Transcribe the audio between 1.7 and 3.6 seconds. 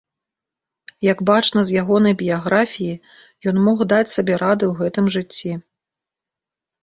ягонай біяграфіі, ён